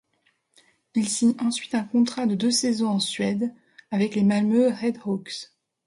[0.95, 3.53] Il signe ensuite un contrat de deux saisons en Suède
[3.91, 5.51] avec les Malmö Redhawks.